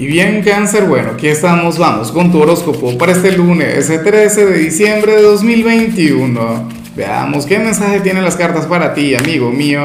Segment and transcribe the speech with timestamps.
[0.00, 4.46] Y bien cáncer, bueno, aquí estamos, vamos con tu horóscopo para este lunes, ese 13
[4.46, 6.68] de diciembre de 2021.
[6.96, 9.82] Veamos qué mensaje tienen las cartas para ti, amigo mío.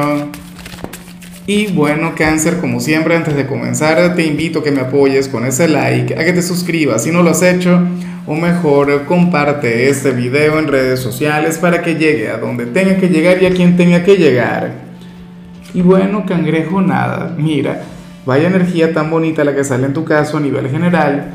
[1.46, 5.44] Y bueno, cáncer, como siempre, antes de comenzar, te invito a que me apoyes con
[5.44, 7.78] ese like, a que te suscribas si no lo has hecho,
[8.26, 13.10] o mejor, comparte este video en redes sociales para que llegue a donde tenga que
[13.10, 14.72] llegar y a quien tenga que llegar.
[15.74, 17.82] Y bueno, cangrejo, nada, mira
[18.26, 21.32] Vaya energía tan bonita la que sale en tu caso a nivel general.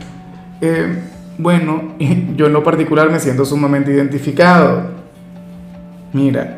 [0.59, 1.01] Eh,
[1.37, 1.95] bueno,
[2.35, 4.83] yo en lo particular me siento sumamente identificado.
[6.11, 6.57] Mira,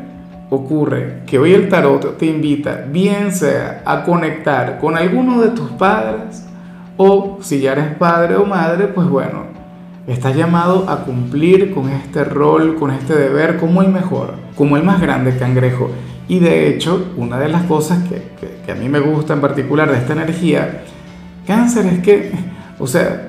[0.50, 5.70] ocurre que hoy el tarot te invita, bien sea a conectar con alguno de tus
[5.70, 6.44] padres,
[6.96, 9.44] o si ya eres padre o madre, pues bueno,
[10.08, 14.82] estás llamado a cumplir con este rol, con este deber como el mejor, como el
[14.82, 15.90] más grande cangrejo.
[16.28, 19.98] Y de hecho, una de las cosas que, a mí me gusta en particular de
[19.98, 20.84] esta energía,
[21.46, 22.32] cáncer, es que,
[22.78, 23.28] o sea,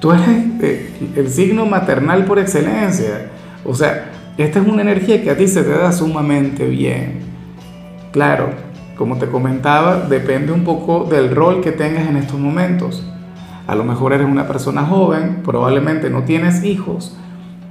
[0.00, 0.28] tú eres
[0.62, 3.30] eh, el signo maternal por excelencia.
[3.64, 7.20] O sea, esta es una energía que a ti se te da sumamente bien.
[8.12, 8.50] Claro,
[8.96, 13.04] como te comentaba, depende un poco del rol que tengas en estos momentos.
[13.66, 17.16] A lo mejor eres una persona joven, probablemente no tienes hijos,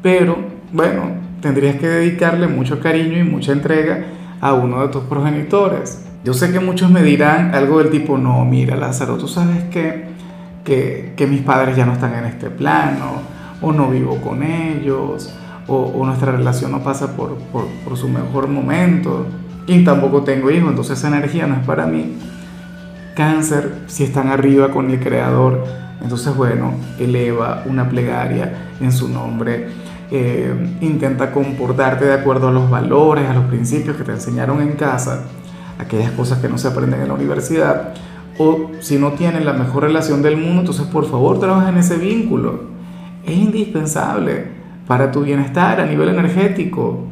[0.03, 0.37] pero
[0.71, 1.03] bueno,
[1.41, 4.05] tendrías que dedicarle mucho cariño y mucha entrega
[4.41, 6.03] a uno de tus progenitores.
[6.23, 10.07] Yo sé que muchos me dirán algo del tipo, no, mira Lázaro, tú sabes que,
[10.63, 13.21] que, mis padres ya no están en este plano,
[13.61, 15.33] o no vivo con ellos,
[15.67, 19.27] o, nuestra relación no pasa por, por, su mejor momento,
[19.67, 22.17] y tampoco tengo hijos, entonces esa energía no es para mí.
[23.15, 25.63] Cáncer, si están arriba con el Creador,
[26.01, 32.69] entonces bueno, eleva una plegaria en su nombre eh, intenta comportarte de acuerdo a los
[32.69, 35.23] valores, a los principios que te enseñaron en casa,
[35.77, 37.93] aquellas cosas que no se aprenden en la universidad,
[38.37, 41.97] o si no tienen la mejor relación del mundo, entonces por favor trabaja en ese
[41.97, 42.77] vínculo.
[43.25, 44.45] Es indispensable
[44.87, 47.03] para tu bienestar a nivel energético.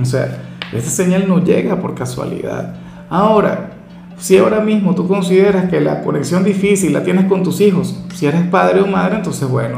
[0.00, 0.42] O sea,
[0.72, 2.74] esta señal no llega por casualidad.
[3.08, 3.70] Ahora,
[4.18, 8.26] si ahora mismo tú consideras que la conexión difícil la tienes con tus hijos, si
[8.26, 9.76] eres padre o madre, entonces bueno,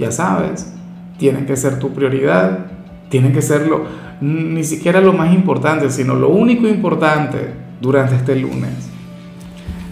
[0.00, 0.72] ya sabes,
[1.18, 2.66] tienen que ser tu prioridad,
[3.10, 3.84] tienen que ser lo,
[4.20, 7.50] ni siquiera lo más importante, sino lo único importante
[7.80, 8.88] durante este lunes.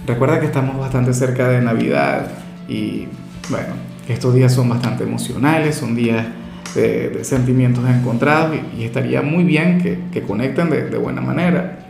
[0.06, 2.28] Recuerda que estamos bastante cerca de Navidad
[2.66, 3.06] y
[3.50, 3.74] bueno,
[4.08, 6.26] estos días son bastante emocionales, son días
[6.74, 11.80] de, sentimientos encontrados y, estaría muy bien que, que conecten de, de buena manera.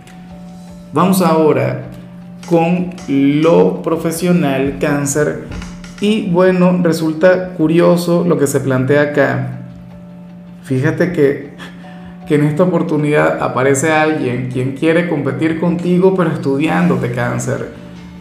[0.92, 1.84] Vamos ahora
[2.46, 5.46] con lo profesional cáncer
[6.00, 9.60] y bueno, resulta curioso lo que se plantea acá.
[10.62, 11.50] Fíjate que,
[12.28, 17.72] que en esta oportunidad aparece alguien quien quiere competir contigo pero estudiándote cáncer.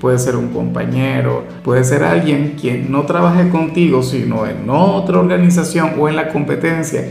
[0.02, 5.94] Puede ser un compañero, puede ser alguien quien no trabaje contigo sino en otra organización
[6.00, 7.06] o en la competencia.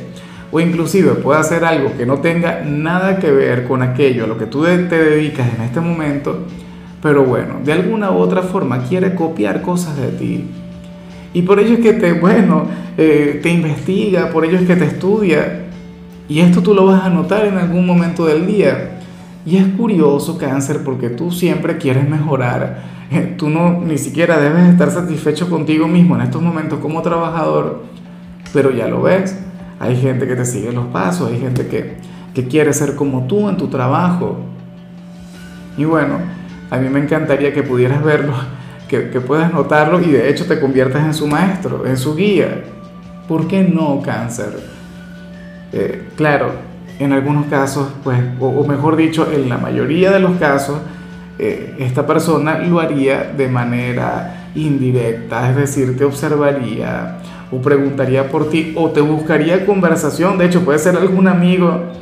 [0.50, 4.38] O inclusive puede hacer algo que no tenga nada que ver con aquello a lo
[4.38, 6.46] que tú te dedicas en este momento
[7.06, 10.44] pero bueno, de alguna u otra forma quiere copiar cosas de ti.
[11.34, 12.64] Y por ello es que te, bueno,
[12.98, 15.66] eh, te investiga, por ello es que te estudia.
[16.28, 18.98] Y esto tú lo vas a notar en algún momento del día.
[19.46, 22.82] Y es curioso, cáncer, porque tú siempre quieres mejorar.
[23.12, 27.84] Eh, tú no ni siquiera debes estar satisfecho contigo mismo en estos momentos como trabajador,
[28.52, 29.38] pero ya lo ves.
[29.78, 31.98] Hay gente que te sigue los pasos, hay gente que,
[32.34, 34.38] que quiere ser como tú en tu trabajo.
[35.78, 36.35] Y bueno,
[36.70, 38.32] a mí me encantaría que pudieras verlo,
[38.88, 42.62] que, puedas notarlo y de hecho te conviertas en su maestro, en su guía.
[43.28, 44.58] ¿Por qué no cáncer?
[45.72, 46.52] Eh, claro,
[46.98, 50.78] en algunos casos, pues, o, mejor dicho, en la mayoría de los casos,
[51.38, 57.18] eh, esta persona lo haría de manera indirecta, es decir, te observaría
[57.50, 61.92] o preguntaría por ti o te buscaría conversación, de hecho puede ser algún amigo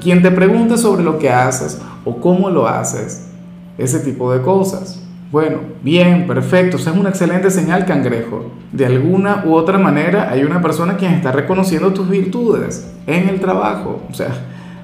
[0.00, 3.33] quien te pregunte sobre lo que haces o cómo lo haces
[3.78, 5.00] ese tipo de cosas.
[5.30, 8.52] Bueno, bien, perfecto, esa es una excelente señal, cangrejo.
[8.70, 13.40] De alguna u otra manera hay una persona quien está reconociendo tus virtudes en el
[13.40, 14.02] trabajo.
[14.08, 14.28] O sea,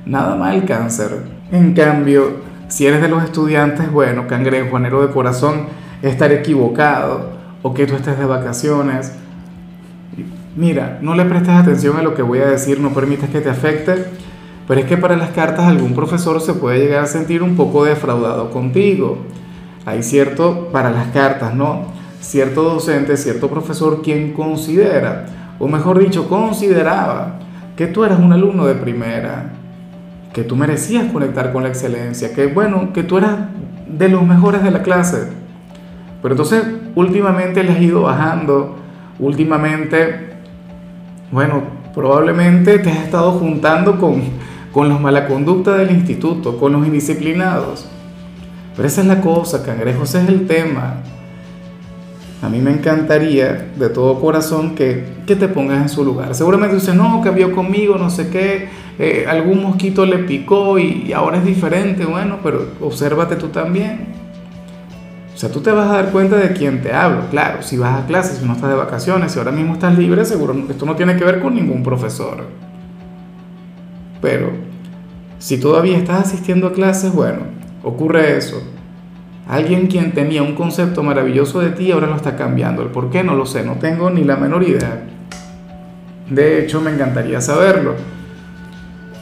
[0.07, 1.19] nada mal cáncer.
[1.53, 2.39] En cambio,
[2.69, 5.67] si eres de los estudiantes, bueno, cangrejo, anero de corazón,
[6.03, 7.31] estar equivocado
[7.63, 9.13] o que tú estés de vacaciones.
[10.57, 13.51] Mira, no le prestes atención a lo que voy a decir, no permitas que te
[13.51, 14.05] afecte
[14.71, 17.85] pero es que para las cartas algún profesor se puede llegar a sentir un poco
[17.85, 19.19] defraudado contigo.
[19.85, 21.87] Hay cierto, para las cartas, ¿no?
[22.21, 25.27] Cierto docente, cierto profesor quien considera,
[25.59, 27.41] o mejor dicho, consideraba
[27.77, 29.51] que tú eras un alumno de primera,
[30.33, 33.39] que tú merecías conectar con la excelencia, que bueno, que tú eras
[33.89, 35.33] de los mejores de la clase.
[36.23, 36.63] Pero entonces
[36.95, 38.77] últimamente le has ido bajando,
[39.19, 40.29] últimamente,
[41.33, 41.61] bueno,
[41.93, 44.23] probablemente te has estado juntando con,
[44.73, 47.87] con los mala conducta del instituto, con los indisciplinados.
[48.77, 51.03] Pero esa es la cosa, cangrejo, ese es el tema.
[52.43, 56.35] A mí me encantaría de todo corazón que, que te pongas en su lugar.
[56.35, 58.69] Seguramente dices, no, cambió conmigo, no sé qué,
[58.99, 62.07] eh, algún mosquito le picó y, y ahora es diferente.
[62.07, 64.07] Bueno, pero obsérvate tú también.
[65.35, 67.29] O sea, tú te vas a dar cuenta de quién te hablo.
[67.31, 70.25] Claro, si vas a clases, si no estás de vacaciones, si ahora mismo estás libre,
[70.25, 72.70] seguro esto no tiene que ver con ningún profesor.
[74.21, 74.51] Pero
[75.39, 77.41] si todavía estás asistiendo a clases, bueno,
[77.83, 78.63] ocurre eso.
[79.49, 82.83] Alguien quien tenía un concepto maravilloso de ti ahora lo está cambiando.
[82.83, 83.25] ¿El por qué?
[83.25, 85.03] No lo sé, no tengo ni la menor idea.
[86.29, 87.95] De hecho, me encantaría saberlo.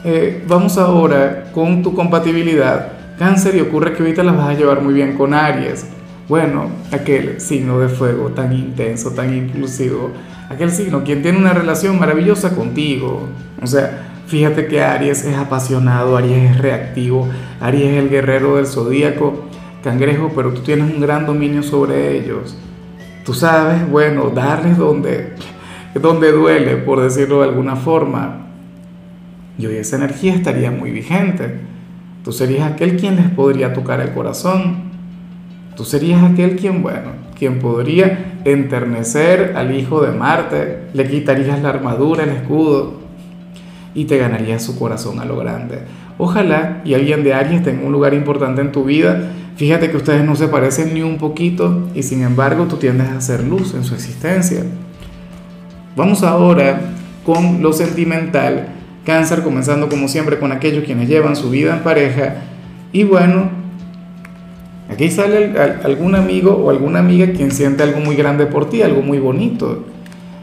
[0.04, 2.92] Eh, vamos ahora con tu compatibilidad.
[3.18, 5.86] Cáncer y ocurre que ahorita las vas a llevar muy bien con Aries.
[6.28, 10.12] Bueno, aquel signo de fuego tan intenso, tan impulsivo.
[10.50, 13.28] Aquel signo quien tiene una relación maravillosa contigo.
[13.62, 17.28] O sea, fíjate que Aries es apasionado, Aries es reactivo,
[17.60, 19.46] Aries es el guerrero del zodíaco
[19.82, 22.56] cangrejo, pero tú tienes un gran dominio sobre ellos.
[23.24, 25.32] Tú sabes, bueno, darles donde,
[25.94, 28.48] donde duele, por decirlo de alguna forma.
[29.58, 31.60] Y hoy esa energía estaría muy vigente.
[32.22, 34.88] Tú serías aquel quien les podría tocar el corazón.
[35.74, 41.70] Tú serías aquel quien, bueno, quien podría enternecer al hijo de Marte, le quitarías la
[41.70, 43.07] armadura, el escudo
[43.94, 45.80] y te ganarías su corazón a lo grande.
[46.18, 50.24] Ojalá y alguien de Aries tenga un lugar importante en tu vida Fíjate que ustedes
[50.24, 53.82] no se parecen ni un poquito y sin embargo tú tiendes a hacer luz en
[53.82, 54.62] su existencia.
[55.96, 56.80] Vamos ahora
[57.26, 58.68] con lo sentimental.
[59.04, 62.36] Cáncer comenzando como siempre con aquellos quienes llevan su vida en pareja.
[62.92, 63.50] Y bueno,
[64.88, 69.02] aquí sale algún amigo o alguna amiga quien siente algo muy grande por ti, algo
[69.02, 69.86] muy bonito.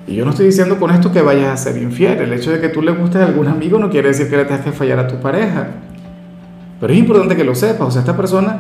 [0.08, 2.20] Y yo no estoy diciendo con esto que vayas a ser infiel.
[2.20, 4.46] El hecho de que tú le gustes a algún amigo no quiere decir que le
[4.46, 5.68] tengas que fallar a tu pareja.
[6.80, 7.88] Pero es importante que lo sepas.
[7.88, 8.60] O sea, esta persona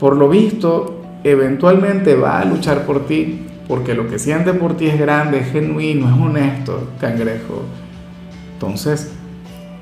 [0.00, 4.86] por lo visto, eventualmente va a luchar por ti, porque lo que siente por ti
[4.86, 7.62] es grande, es genuino, es honesto, cangrejo.
[8.54, 9.12] Entonces,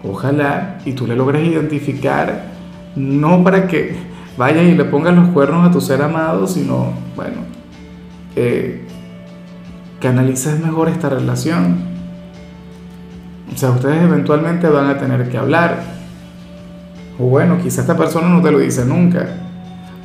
[0.02, 2.46] ojalá y tú le logres identificar,
[2.96, 3.94] no para que
[4.36, 7.36] vayas y le pongas los cuernos a tu ser amado, sino, bueno,
[8.34, 8.87] eh,
[10.00, 11.78] que analices mejor esta relación.
[13.52, 15.82] O sea, ustedes eventualmente van a tener que hablar.
[17.18, 19.26] O bueno, quizá esta persona no te lo dice nunca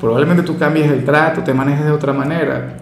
[0.03, 2.75] Probablemente tú cambies el trato, te manejes de otra manera,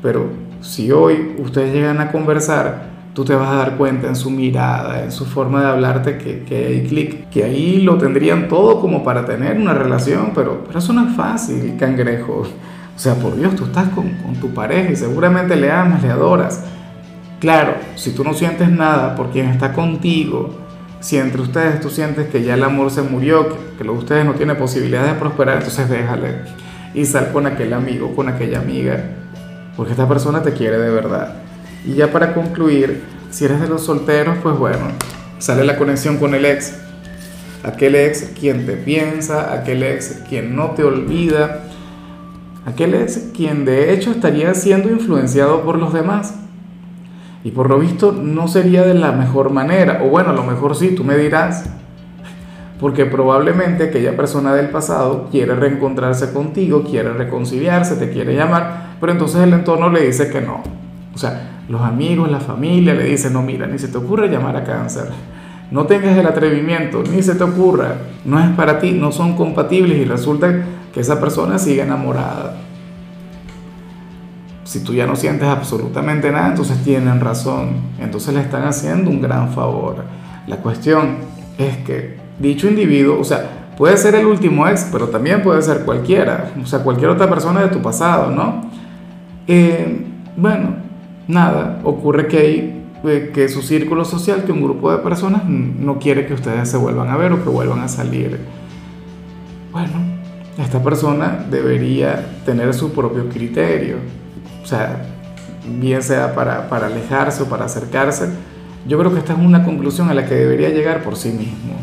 [0.00, 0.28] pero
[0.60, 5.02] si hoy ustedes llegan a conversar, tú te vas a dar cuenta en su mirada,
[5.02, 9.02] en su forma de hablarte que, que hay clic, que ahí lo tendrían todo como
[9.02, 12.44] para tener una relación, pero, pero eso no fácil, cangrejo.
[13.00, 16.10] O sea, por Dios, tú estás con, con tu pareja y seguramente le amas, le
[16.10, 16.60] adoras.
[17.40, 20.58] Claro, si tú no sientes nada por quien está contigo,
[21.00, 23.98] si entre ustedes tú sientes que ya el amor se murió, que, que lo de
[24.00, 26.42] ustedes no tiene posibilidad de prosperar, entonces déjale
[26.92, 29.02] y sal con aquel amigo, con aquella amiga,
[29.78, 31.36] porque esta persona te quiere de verdad.
[31.86, 34.88] Y ya para concluir, si eres de los solteros, pues bueno,
[35.38, 36.74] sale la conexión con el ex.
[37.64, 41.69] Aquel ex quien te piensa, aquel ex quien no te olvida,
[42.66, 46.34] aquel ex quien de hecho estaría siendo influenciado por los demás.
[47.42, 50.76] Y por lo visto no sería de la mejor manera, o bueno, a lo mejor
[50.76, 51.64] sí, tú me dirás,
[52.78, 59.12] porque probablemente aquella persona del pasado quiere reencontrarse contigo, quiere reconciliarse, te quiere llamar, pero
[59.12, 60.62] entonces el entorno le dice que no.
[61.14, 64.56] O sea, los amigos, la familia le dicen, no, mira, ni se te ocurra llamar
[64.56, 65.08] a cáncer,
[65.70, 69.98] no tengas el atrevimiento, ni se te ocurra, no es para ti, no son compatibles
[69.98, 72.56] y resulta que esa persona sigue enamorada
[74.70, 77.70] si tú ya no sientes absolutamente nada, entonces tienen razón.
[77.98, 80.04] Entonces le están haciendo un gran favor.
[80.46, 81.16] La cuestión
[81.58, 85.80] es que dicho individuo, o sea, puede ser el último ex, pero también puede ser
[85.84, 88.70] cualquiera, o sea, cualquier otra persona de tu pasado, ¿no?
[89.48, 90.06] Eh,
[90.36, 90.76] bueno,
[91.26, 95.98] nada, ocurre que hay eh, que su círculo social, que un grupo de personas no
[95.98, 98.38] quiere que ustedes se vuelvan a ver o que vuelvan a salir.
[99.72, 100.09] Bueno,
[100.62, 103.96] esta persona debería tener su propio criterio
[104.62, 105.02] o sea,
[105.80, 108.28] bien sea para, para alejarse o para acercarse,
[108.86, 111.74] yo creo que esta es una conclusión a la que debería llegar por sí mismo.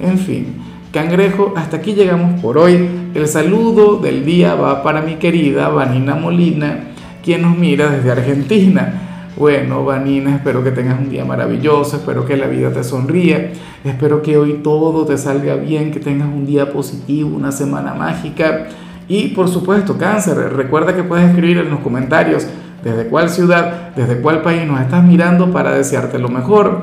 [0.00, 0.56] En fin,
[0.92, 2.88] cangrejo, hasta aquí llegamos por hoy.
[3.14, 6.84] El saludo del día va para mi querida Vanina Molina,
[7.22, 9.11] quien nos mira desde Argentina.
[9.36, 14.20] Bueno, Vanina, espero que tengas un día maravilloso, espero que la vida te sonríe, espero
[14.20, 18.66] que hoy todo te salga bien, que tengas un día positivo, una semana mágica
[19.08, 22.46] Y por supuesto, cáncer, recuerda que puedes escribir en los comentarios
[22.84, 26.82] desde cuál ciudad, desde cuál país nos estás mirando para desearte lo mejor.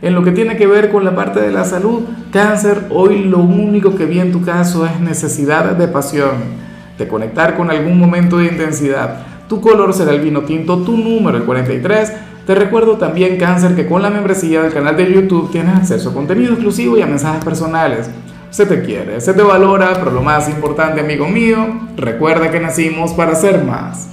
[0.00, 3.40] En lo que tiene que ver con la parte de la salud, cáncer, hoy lo
[3.40, 6.30] único que vi en tu caso es necesidad de pasión,
[6.96, 9.29] de conectar con algún momento de intensidad.
[9.50, 12.12] Tu color será el vino tinto, tu número el 43.
[12.46, 16.14] Te recuerdo también, cáncer, que con la membresía del canal de YouTube tienes acceso a
[16.14, 18.08] contenido exclusivo y a mensajes personales.
[18.50, 21.66] Se te quiere, se te valora, pero lo más importante, amigo mío,
[21.96, 24.08] recuerda que nacimos para ser más.